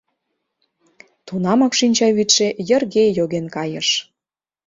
[1.27, 3.89] Тунамак шинчавӱдшӧ йырге йоген кайыш.